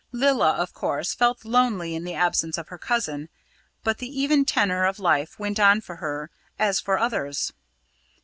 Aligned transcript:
Lilla, 0.11 0.53
of 0.53 0.73
course, 0.73 1.13
felt 1.13 1.45
lonely 1.45 1.93
in 1.93 2.03
the 2.05 2.15
absence 2.15 2.57
of 2.57 2.69
her 2.69 2.79
cousin, 2.79 3.29
but 3.83 3.99
the 3.99 4.07
even 4.19 4.45
tenor 4.45 4.83
of 4.83 4.97
life 4.97 5.37
went 5.37 5.59
on 5.59 5.79
for 5.79 5.97
her 5.97 6.31
as 6.57 6.79
for 6.79 6.97
others. 6.97 7.53